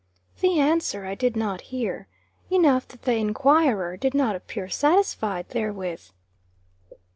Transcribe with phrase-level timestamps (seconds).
[0.39, 2.07] The answer I did not hear.
[2.49, 6.09] Enough that the enquirer did not appear satisfied therewith.